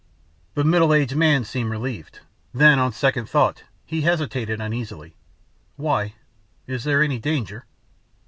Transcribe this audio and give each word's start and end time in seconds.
The 0.55 0.63
middle 0.63 0.95
aged 0.95 1.15
man 1.15 1.43
seemed 1.43 1.69
relieved. 1.69 2.21
Then, 2.55 2.79
on 2.79 2.91
second 2.91 3.29
thought, 3.29 3.65
he 3.85 4.01
hesitated 4.01 4.59
uneasily, 4.59 5.15
"Why? 5.75 6.15
Is 6.65 6.85
there 6.85 7.03
any 7.03 7.19
danger?" 7.19 7.65